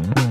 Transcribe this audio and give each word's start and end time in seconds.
Mm-hmm. 0.00 0.29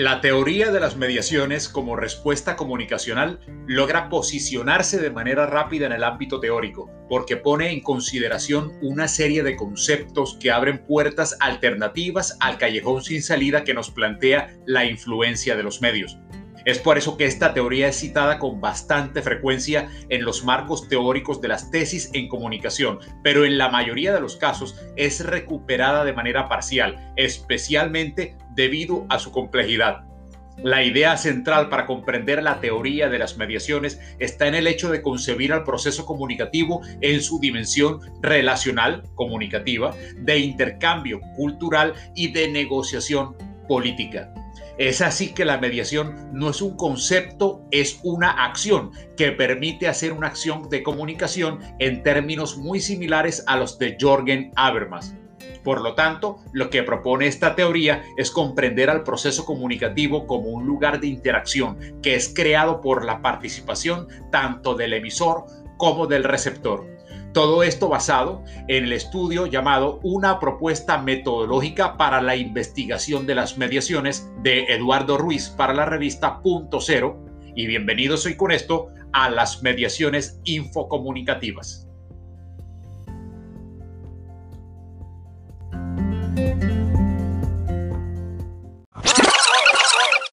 La 0.00 0.22
teoría 0.22 0.72
de 0.72 0.80
las 0.80 0.96
mediaciones 0.96 1.68
como 1.68 1.94
respuesta 1.94 2.56
comunicacional 2.56 3.38
logra 3.66 4.08
posicionarse 4.08 4.98
de 4.98 5.10
manera 5.10 5.44
rápida 5.44 5.84
en 5.84 5.92
el 5.92 6.04
ámbito 6.04 6.40
teórico, 6.40 6.90
porque 7.10 7.36
pone 7.36 7.70
en 7.70 7.82
consideración 7.82 8.72
una 8.80 9.08
serie 9.08 9.42
de 9.42 9.56
conceptos 9.56 10.38
que 10.40 10.50
abren 10.50 10.86
puertas 10.86 11.36
alternativas 11.38 12.38
al 12.40 12.56
callejón 12.56 13.02
sin 13.02 13.22
salida 13.22 13.62
que 13.62 13.74
nos 13.74 13.90
plantea 13.90 14.56
la 14.64 14.86
influencia 14.86 15.54
de 15.54 15.64
los 15.64 15.82
medios. 15.82 16.16
Es 16.64 16.78
por 16.78 16.98
eso 16.98 17.16
que 17.16 17.24
esta 17.24 17.54
teoría 17.54 17.88
es 17.88 17.98
citada 17.98 18.38
con 18.38 18.60
bastante 18.60 19.22
frecuencia 19.22 19.88
en 20.08 20.24
los 20.24 20.44
marcos 20.44 20.88
teóricos 20.88 21.40
de 21.40 21.48
las 21.48 21.70
tesis 21.70 22.10
en 22.12 22.28
comunicación, 22.28 22.98
pero 23.22 23.44
en 23.44 23.58
la 23.58 23.68
mayoría 23.68 24.12
de 24.12 24.20
los 24.20 24.36
casos 24.36 24.76
es 24.96 25.24
recuperada 25.24 26.04
de 26.04 26.12
manera 26.12 26.48
parcial, 26.48 27.12
especialmente 27.16 28.36
debido 28.54 29.06
a 29.08 29.18
su 29.18 29.32
complejidad. 29.32 30.04
La 30.62 30.84
idea 30.84 31.16
central 31.16 31.70
para 31.70 31.86
comprender 31.86 32.42
la 32.42 32.60
teoría 32.60 33.08
de 33.08 33.18
las 33.18 33.38
mediaciones 33.38 33.98
está 34.18 34.46
en 34.46 34.54
el 34.54 34.66
hecho 34.66 34.90
de 34.90 35.00
concebir 35.00 35.54
al 35.54 35.64
proceso 35.64 36.04
comunicativo 36.04 36.82
en 37.00 37.22
su 37.22 37.40
dimensión 37.40 38.00
relacional, 38.20 39.04
comunicativa, 39.14 39.94
de 40.16 40.38
intercambio 40.38 41.20
cultural 41.34 41.94
y 42.14 42.32
de 42.32 42.48
negociación 42.48 43.36
política. 43.68 44.34
Es 44.80 45.02
así 45.02 45.34
que 45.34 45.44
la 45.44 45.58
mediación 45.58 46.30
no 46.32 46.48
es 46.48 46.62
un 46.62 46.74
concepto, 46.74 47.60
es 47.70 48.00
una 48.02 48.30
acción 48.30 48.92
que 49.14 49.30
permite 49.30 49.88
hacer 49.88 50.10
una 50.10 50.28
acción 50.28 50.70
de 50.70 50.82
comunicación 50.82 51.58
en 51.78 52.02
términos 52.02 52.56
muy 52.56 52.80
similares 52.80 53.44
a 53.46 53.58
los 53.58 53.78
de 53.78 53.98
Jorgen 54.00 54.52
Habermas. 54.56 55.14
Por 55.62 55.82
lo 55.82 55.94
tanto, 55.94 56.38
lo 56.54 56.70
que 56.70 56.82
propone 56.82 57.26
esta 57.26 57.54
teoría 57.54 58.02
es 58.16 58.30
comprender 58.30 58.88
al 58.88 59.02
proceso 59.02 59.44
comunicativo 59.44 60.26
como 60.26 60.48
un 60.48 60.66
lugar 60.66 60.98
de 60.98 61.08
interacción 61.08 61.76
que 62.00 62.14
es 62.14 62.32
creado 62.34 62.80
por 62.80 63.04
la 63.04 63.20
participación 63.20 64.08
tanto 64.32 64.76
del 64.76 64.94
emisor 64.94 65.44
como 65.76 66.06
del 66.06 66.24
receptor. 66.24 66.86
Todo 67.32 67.62
esto 67.62 67.88
basado 67.88 68.42
en 68.66 68.84
el 68.84 68.92
estudio 68.92 69.46
llamado 69.46 70.00
Una 70.02 70.40
propuesta 70.40 71.00
metodológica 71.00 71.96
para 71.96 72.20
la 72.20 72.34
investigación 72.34 73.24
de 73.24 73.36
las 73.36 73.56
mediaciones 73.56 74.28
de 74.42 74.64
Eduardo 74.64 75.16
Ruiz 75.16 75.48
para 75.48 75.72
la 75.72 75.84
revista 75.84 76.42
Punto 76.42 76.80
Cero. 76.80 77.24
Y 77.54 77.68
bienvenidos 77.68 78.26
hoy 78.26 78.36
con 78.36 78.50
esto 78.50 78.88
a 79.12 79.30
las 79.30 79.62
mediaciones 79.62 80.40
infocomunicativas. 80.44 81.86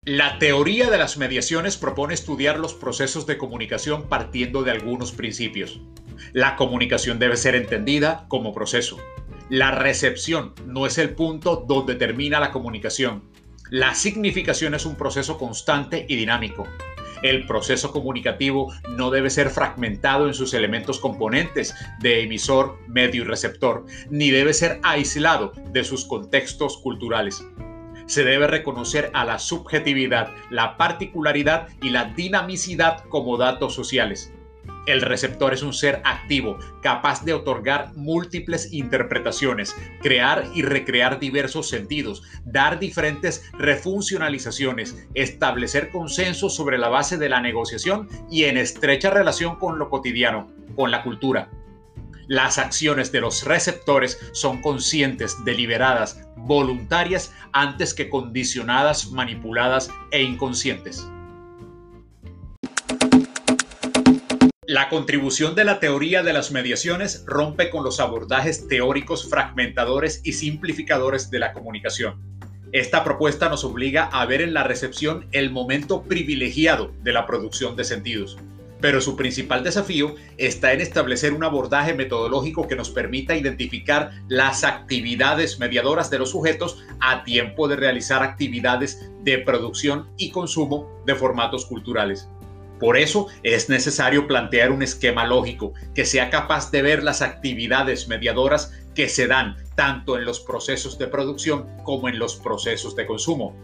La 0.06 0.40
teoría 0.40 0.90
de 0.90 0.98
las 0.98 1.18
mediaciones 1.18 1.76
propone 1.76 2.14
estudiar 2.14 2.58
los 2.58 2.74
procesos 2.74 3.26
de 3.26 3.38
comunicación 3.38 4.08
partiendo 4.08 4.64
de 4.64 4.72
algunos 4.72 5.12
principios. 5.12 5.82
La 6.34 6.56
comunicación 6.56 7.20
debe 7.20 7.38
ser 7.38 7.56
entendida 7.56 8.26
como 8.28 8.54
proceso. 8.54 8.98
La 9.50 9.72
recepción 9.72 10.54
no 10.66 10.86
es 10.86 10.98
el 10.98 11.12
punto 11.12 11.66
donde 11.68 11.96
termina 11.96 12.40
la 12.40 12.52
comunicación. 12.52 13.24
La 13.70 13.96
significación 13.96 14.74
es 14.76 14.86
un 14.86 14.96
proceso 14.96 15.38
constante 15.38 16.06
y 16.08 16.16
dinámico. 16.16 16.68
El 17.24 17.48
proceso 17.48 17.92
comunicativo 17.92 18.74
no 18.90 19.10
debe 19.10 19.30
ser 19.30 19.50
fragmentado 19.50 20.28
en 20.28 20.34
sus 20.34 20.54
elementos 20.54 21.00
componentes 21.00 21.74
de 22.00 22.24
emisor, 22.24 22.78
medio 22.88 23.24
y 23.24 23.26
receptor, 23.26 23.86
ni 24.10 24.32
debe 24.32 24.54
ser 24.54 24.80
aislado 24.84 25.54
de 25.72 25.84
sus 25.84 26.06
contextos 26.06 26.78
culturales 26.78 27.44
se 28.06 28.24
debe 28.24 28.48
reconocer 28.48 29.10
a 29.14 29.26
la 29.26 29.40
subjetividad, 29.40 30.30
la 30.50 30.78
particularidad 30.78 31.70
y 31.82 31.90
la 31.90 32.06
dinamicidad 32.06 33.04
como 33.10 33.38
datos 33.38 33.74
sociales. 33.74 34.32
El 34.86 35.02
receptor 35.02 35.54
es 35.54 35.64
un 35.64 35.74
ser 35.74 36.02
activo, 36.04 36.58
capaz 36.82 37.26
de 37.26 37.34
otorgar 37.34 37.94
múltiples 37.96 38.72
interpretaciones, 38.72 39.76
crear 40.02 40.46
y 40.54 40.62
recrear 40.62 41.20
diversos 41.20 41.70
sentidos, 41.70 42.24
dar 42.46 42.80
diferentes 42.80 43.50
refuncionalizaciones, 43.54 45.08
establecer 45.16 45.90
consensos 45.90 46.56
sobre 46.56 46.78
la 46.78 46.90
base 46.90 47.18
de 47.18 47.30
la 47.30 47.42
negociación 47.42 48.08
y 48.30 48.44
en 48.44 48.58
estrecha 48.58 49.10
relación 49.10 49.56
con 49.58 49.80
lo 49.80 49.90
cotidiano, 49.90 50.52
con 50.76 50.92
la 50.92 51.04
cultura. 51.04 51.50
Las 52.28 52.58
acciones 52.58 53.12
de 53.12 53.22
los 53.22 53.44
receptores 53.44 54.20
son 54.34 54.62
conscientes, 54.62 55.44
deliberadas, 55.46 56.28
voluntarias, 56.38 57.34
antes 57.54 57.94
que 57.94 58.10
condicionadas, 58.10 59.12
manipuladas 59.12 59.90
e 60.12 60.24
inconscientes. 60.24 61.08
La 64.76 64.90
contribución 64.90 65.56
de 65.56 65.64
la 65.64 65.80
teoría 65.80 66.22
de 66.22 66.34
las 66.34 66.52
mediaciones 66.52 67.24
rompe 67.26 67.70
con 67.70 67.86
los 67.86 68.02
abordajes 68.02 68.68
teóricos 68.68 69.30
fragmentadores 69.30 70.20
y 70.26 70.34
simplificadores 70.34 71.30
de 71.32 71.40
la 71.40 71.54
comunicación. 71.54 72.22
Esta 72.74 73.02
propuesta 73.06 73.48
nos 73.48 73.64
obliga 73.64 74.10
a 74.12 74.26
ver 74.26 74.42
en 74.42 74.54
la 74.54 74.66
recepción 74.66 75.28
el 75.32 75.50
momento 75.50 76.04
privilegiado 76.04 76.92
de 77.04 77.14
la 77.14 77.26
producción 77.26 77.78
de 77.78 77.86
sentidos 77.86 78.38
pero 78.82 79.02
su 79.02 79.16
principal 79.16 79.64
desafío 79.64 80.14
está 80.38 80.72
en 80.74 80.80
establecer 80.80 81.34
un 81.34 81.44
abordaje 81.44 81.96
metodológico 81.96 82.68
que 82.68 82.76
nos 82.76 82.92
permita 82.92 83.36
identificar 83.36 84.12
las 84.28 84.64
actividades 84.64 85.58
mediadoras 85.58 86.12
de 86.12 86.20
los 86.20 86.30
sujetos 86.30 86.84
a 87.00 87.24
tiempo 87.24 87.68
de 87.68 87.78
realizar 87.78 88.22
actividades 88.22 89.10
de 89.24 89.40
producción 89.40 90.10
y 90.18 90.30
consumo 90.30 91.02
de 91.06 91.16
formatos 91.16 91.66
culturales. 91.66 92.30
Por 92.80 92.98
eso 92.98 93.28
es 93.44 93.70
necesario 93.70 94.28
plantear 94.28 94.72
un 94.72 94.84
esquema 94.84 95.26
lógico 95.26 95.74
que 95.94 96.06
sea 96.06 96.30
capaz 96.30 96.72
de 96.72 96.82
ver 96.82 97.04
las 97.04 97.22
actividades 97.22 98.08
mediadoras 98.08 98.74
que 98.94 99.10
se 99.10 99.28
dan 99.28 99.56
tanto 99.76 100.18
en 100.18 100.26
los 100.26 100.40
procesos 100.40 100.98
de 100.98 101.08
producción 101.08 101.68
como 101.84 102.10
en 102.10 102.20
los 102.20 102.36
procesos 102.36 102.96
de 102.96 103.06
consumo. 103.06 103.56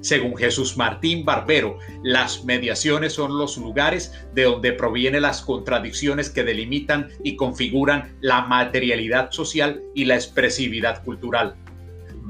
Según 0.00 0.36
Jesús 0.36 0.78
Martín 0.78 1.26
Barbero, 1.26 1.78
las 2.02 2.44
mediaciones 2.44 3.12
son 3.12 3.36
los 3.36 3.58
lugares 3.58 4.14
de 4.34 4.44
donde 4.44 4.72
provienen 4.72 5.22
las 5.22 5.42
contradicciones 5.42 6.30
que 6.30 6.42
delimitan 6.42 7.08
y 7.22 7.36
configuran 7.36 8.16
la 8.22 8.42
materialidad 8.42 9.30
social 9.30 9.82
y 9.94 10.06
la 10.06 10.14
expresividad 10.14 11.04
cultural. 11.04 11.56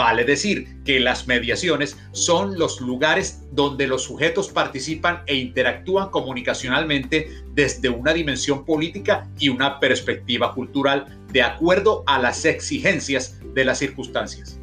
Vale 0.00 0.24
decir 0.24 0.82
que 0.82 0.98
las 0.98 1.26
mediaciones 1.26 1.98
son 2.12 2.58
los 2.58 2.80
lugares 2.80 3.42
donde 3.52 3.86
los 3.86 4.04
sujetos 4.04 4.48
participan 4.48 5.22
e 5.26 5.34
interactúan 5.34 6.08
comunicacionalmente 6.08 7.28
desde 7.52 7.90
una 7.90 8.14
dimensión 8.14 8.64
política 8.64 9.28
y 9.38 9.50
una 9.50 9.78
perspectiva 9.78 10.54
cultural 10.54 11.18
de 11.30 11.42
acuerdo 11.42 12.02
a 12.06 12.18
las 12.18 12.46
exigencias 12.46 13.40
de 13.52 13.62
las 13.66 13.78
circunstancias. 13.78 14.58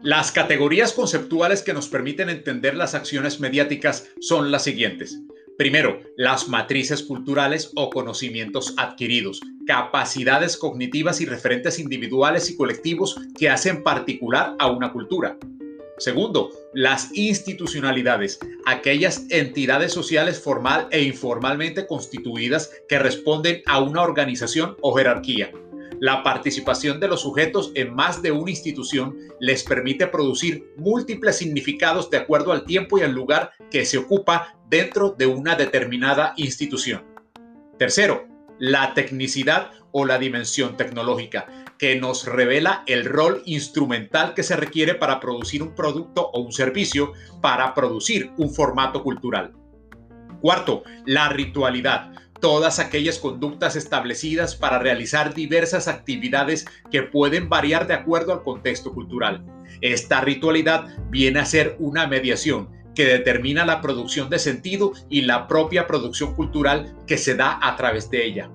Las 0.00 0.30
categorías 0.30 0.92
conceptuales 0.92 1.62
que 1.62 1.74
nos 1.74 1.88
permiten 1.88 2.28
entender 2.30 2.76
las 2.76 2.94
acciones 2.94 3.40
mediáticas 3.40 4.06
son 4.20 4.52
las 4.52 4.62
siguientes. 4.62 5.18
Primero, 5.56 6.00
las 6.16 6.48
matrices 6.48 7.04
culturales 7.04 7.70
o 7.76 7.88
conocimientos 7.90 8.74
adquiridos, 8.76 9.40
capacidades 9.66 10.56
cognitivas 10.56 11.20
y 11.20 11.26
referentes 11.26 11.78
individuales 11.78 12.50
y 12.50 12.56
colectivos 12.56 13.20
que 13.38 13.48
hacen 13.48 13.84
particular 13.84 14.56
a 14.58 14.68
una 14.68 14.92
cultura. 14.92 15.38
Segundo, 15.98 16.50
las 16.72 17.16
institucionalidades, 17.16 18.40
aquellas 18.66 19.26
entidades 19.30 19.92
sociales 19.92 20.40
formal 20.40 20.88
e 20.90 21.02
informalmente 21.04 21.86
constituidas 21.86 22.72
que 22.88 22.98
responden 22.98 23.62
a 23.66 23.80
una 23.80 24.02
organización 24.02 24.76
o 24.80 24.92
jerarquía. 24.96 25.52
La 26.00 26.22
participación 26.22 27.00
de 27.00 27.08
los 27.08 27.22
sujetos 27.22 27.72
en 27.74 27.94
más 27.94 28.22
de 28.22 28.32
una 28.32 28.50
institución 28.50 29.16
les 29.40 29.62
permite 29.62 30.06
producir 30.06 30.72
múltiples 30.76 31.36
significados 31.36 32.10
de 32.10 32.18
acuerdo 32.18 32.52
al 32.52 32.64
tiempo 32.64 32.98
y 32.98 33.02
al 33.02 33.12
lugar 33.12 33.52
que 33.70 33.84
se 33.84 33.98
ocupa 33.98 34.56
dentro 34.68 35.10
de 35.10 35.26
una 35.26 35.54
determinada 35.56 36.34
institución. 36.36 37.04
Tercero, 37.78 38.26
la 38.58 38.94
tecnicidad 38.94 39.70
o 39.92 40.04
la 40.04 40.18
dimensión 40.18 40.76
tecnológica, 40.76 41.46
que 41.78 41.96
nos 41.96 42.26
revela 42.26 42.82
el 42.86 43.04
rol 43.04 43.42
instrumental 43.46 44.34
que 44.34 44.42
se 44.42 44.56
requiere 44.56 44.94
para 44.94 45.20
producir 45.20 45.62
un 45.62 45.74
producto 45.74 46.30
o 46.32 46.40
un 46.40 46.52
servicio, 46.52 47.12
para 47.40 47.74
producir 47.74 48.32
un 48.36 48.52
formato 48.52 49.02
cultural. 49.02 49.52
Cuarto, 50.40 50.82
la 51.06 51.28
ritualidad, 51.28 52.12
todas 52.44 52.78
aquellas 52.78 53.18
conductas 53.18 53.74
establecidas 53.74 54.54
para 54.54 54.78
realizar 54.78 55.32
diversas 55.32 55.88
actividades 55.88 56.66
que 56.90 57.02
pueden 57.02 57.48
variar 57.48 57.86
de 57.86 57.94
acuerdo 57.94 58.34
al 58.34 58.42
contexto 58.42 58.92
cultural. 58.92 59.42
Esta 59.80 60.20
ritualidad 60.20 60.88
viene 61.08 61.40
a 61.40 61.46
ser 61.46 61.74
una 61.78 62.06
mediación 62.06 62.68
que 62.94 63.06
determina 63.06 63.64
la 63.64 63.80
producción 63.80 64.28
de 64.28 64.38
sentido 64.38 64.92
y 65.08 65.22
la 65.22 65.48
propia 65.48 65.86
producción 65.86 66.34
cultural 66.34 66.94
que 67.06 67.16
se 67.16 67.34
da 67.34 67.58
a 67.62 67.76
través 67.76 68.10
de 68.10 68.26
ella. 68.26 68.50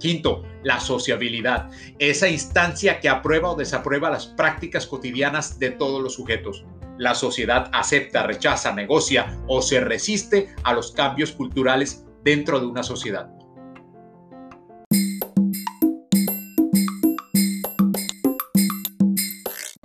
Quinto, 0.00 0.44
la 0.62 0.80
sociabilidad, 0.80 1.68
esa 1.98 2.30
instancia 2.30 2.98
que 2.98 3.10
aprueba 3.10 3.50
o 3.50 3.56
desaprueba 3.56 4.08
las 4.08 4.24
prácticas 4.24 4.86
cotidianas 4.86 5.58
de 5.58 5.72
todos 5.72 6.02
los 6.02 6.14
sujetos. 6.14 6.64
La 6.96 7.14
sociedad 7.14 7.68
acepta, 7.74 8.22
rechaza, 8.22 8.72
negocia 8.72 9.38
o 9.48 9.60
se 9.60 9.80
resiste 9.80 10.48
a 10.64 10.72
los 10.72 10.92
cambios 10.92 11.32
culturales 11.32 12.06
dentro 12.28 12.60
de 12.60 12.66
una 12.66 12.82
sociedad. 12.82 13.30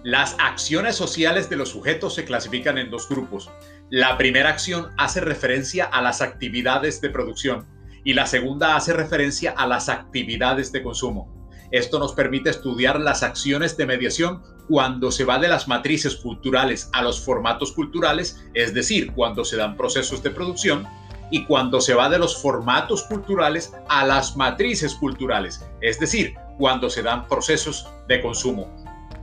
Las 0.04 0.36
acciones 0.40 0.98
sociales 0.98 1.50
de 1.50 1.56
los 1.56 1.70
sujetos 1.70 2.16
se 2.16 2.26
clasifican 2.26 2.78
en 2.78 2.92
dos 2.92 3.08
grupos. 3.08 3.50
La 3.90 4.18
primera 4.18 4.50
acción 4.50 4.90
hace 4.98 5.22
referencia 5.22 5.86
a 5.86 6.02
las 6.02 6.22
actividades 6.22 7.00
de 7.00 7.10
producción 7.12 7.66
y 8.04 8.12
la 8.12 8.26
segunda 8.26 8.76
hace 8.76 8.92
referencia 8.92 9.52
a 9.52 9.66
las 9.66 9.88
actividades 9.88 10.74
de 10.74 10.84
consumo. 10.84 11.48
Esto 11.72 11.98
nos 11.98 12.12
permite 12.12 12.50
estudiar 12.50 13.00
las 13.00 13.24
acciones 13.24 13.78
de 13.78 13.86
mediación 13.86 14.44
cuando 14.68 15.12
se 15.12 15.24
va 15.24 15.40
de 15.40 15.48
las 15.48 15.70
matrices 15.70 16.18
culturales 16.18 16.90
a 16.92 17.04
los 17.04 17.24
formatos 17.24 17.72
culturales, 17.72 18.46
es 18.54 18.74
decir, 18.74 19.14
cuando 19.14 19.46
se 19.46 19.56
dan 19.56 19.78
procesos 19.78 20.22
de 20.22 20.32
producción, 20.32 20.86
y 21.34 21.46
cuando 21.46 21.82
se 21.82 21.96
va 21.96 22.10
de 22.10 22.20
los 22.20 22.40
formatos 22.40 23.02
culturales 23.04 23.74
a 23.90 24.06
las 24.06 24.38
matrices 24.38 24.94
culturales, 24.94 25.66
es 25.82 26.00
decir, 26.00 26.36
cuando 26.60 26.92
se 26.92 27.02
dan 27.02 27.28
procesos 27.28 27.90
de 28.08 28.22
consumo. 28.22 28.72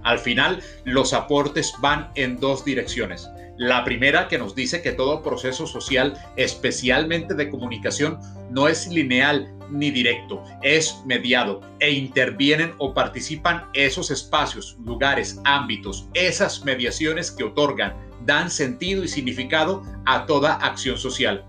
Al 0.03 0.19
final, 0.19 0.61
los 0.83 1.13
aportes 1.13 1.73
van 1.81 2.11
en 2.17 2.41
dos 2.41 2.65
direcciones. 2.65 3.31
La 3.59 3.85
primera 3.85 4.27
que 4.27 4.39
nos 4.39 4.57
dice 4.57 4.83
que 4.83 4.91
todo 4.91 5.23
proceso 5.23 5.69
social, 5.69 6.15
especialmente 6.35 7.35
de 7.35 7.49
comunicación, 7.49 8.19
no 8.51 8.67
es 8.67 8.89
lineal 8.89 9.55
ni 9.71 9.93
directo, 9.93 10.43
es 10.63 11.03
mediado 11.07 11.61
e 11.79 11.93
intervienen 11.93 12.75
o 12.79 12.93
participan 12.93 13.67
esos 13.73 14.11
espacios, 14.11 14.77
lugares, 14.85 15.41
ámbitos, 15.45 16.09
esas 16.15 16.65
mediaciones 16.65 17.31
que 17.31 17.45
otorgan, 17.45 17.95
dan 18.27 18.51
sentido 18.51 19.05
y 19.05 19.09
significado 19.09 19.85
a 20.07 20.27
toda 20.27 20.55
acción 20.55 20.99
social. 20.99 21.45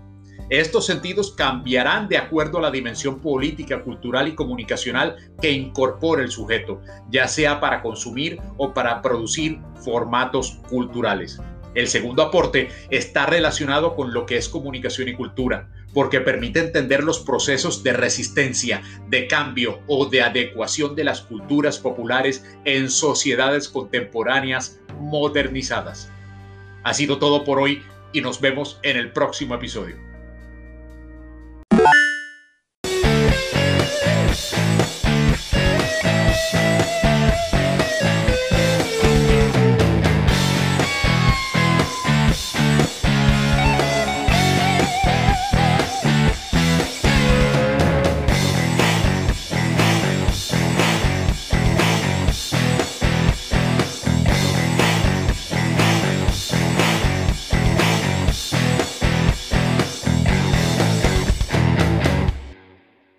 Estos 0.48 0.86
sentidos 0.86 1.32
cambiarán 1.32 2.08
de 2.08 2.18
acuerdo 2.18 2.58
a 2.58 2.62
la 2.62 2.70
dimensión 2.70 3.20
política, 3.20 3.82
cultural 3.82 4.28
y 4.28 4.34
comunicacional 4.34 5.16
que 5.40 5.50
incorpore 5.50 6.24
el 6.24 6.30
sujeto, 6.30 6.80
ya 7.10 7.28
sea 7.28 7.60
para 7.60 7.82
consumir 7.82 8.38
o 8.58 8.74
para 8.74 9.00
producir 9.00 9.60
formatos 9.84 10.58
culturales. 10.68 11.40
El 11.74 11.88
segundo 11.88 12.22
aporte 12.22 12.68
está 12.90 13.24
relacionado 13.24 13.96
con 13.96 14.12
lo 14.12 14.26
que 14.26 14.36
es 14.36 14.48
comunicación 14.48 15.08
y 15.08 15.14
cultura, 15.14 15.70
porque 15.94 16.20
permite 16.20 16.60
entender 16.60 17.02
los 17.02 17.20
procesos 17.20 17.82
de 17.82 17.94
resistencia, 17.94 18.82
de 19.08 19.26
cambio 19.26 19.80
o 19.86 20.06
de 20.06 20.20
adecuación 20.20 20.94
de 20.94 21.04
las 21.04 21.22
culturas 21.22 21.78
populares 21.78 22.44
en 22.66 22.90
sociedades 22.90 23.68
contemporáneas 23.70 24.80
modernizadas. 25.00 26.10
Ha 26.84 26.92
sido 26.92 27.18
todo 27.18 27.44
por 27.44 27.58
hoy 27.58 27.82
y 28.12 28.20
nos 28.20 28.40
vemos 28.40 28.78
en 28.82 28.98
el 28.98 29.12
próximo 29.12 29.54
episodio. 29.54 30.11